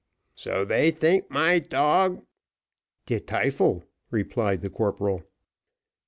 [0.33, 2.25] "So they think my dog"
[3.05, 5.23] "De tyfel," replied the corporal.